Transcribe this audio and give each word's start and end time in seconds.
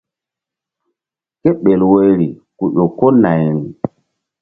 Kéɓel 1.41 1.81
woyri 1.91 2.27
ku 2.57 2.65
ƴo 2.75 2.85
ko 2.97 3.07
nayri. 3.21 3.63